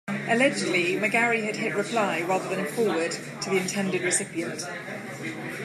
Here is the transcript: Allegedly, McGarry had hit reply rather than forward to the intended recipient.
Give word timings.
Allegedly, 0.27 0.95
McGarry 0.95 1.43
had 1.43 1.57
hit 1.57 1.75
reply 1.75 2.23
rather 2.27 2.49
than 2.49 2.65
forward 2.65 3.11
to 3.11 3.49
the 3.51 3.57
intended 3.57 4.01
recipient. 4.01 4.63